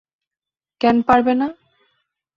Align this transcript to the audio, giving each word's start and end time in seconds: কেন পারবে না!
কেন 0.81 0.97
পারবে 1.07 1.33
না! 1.35 1.47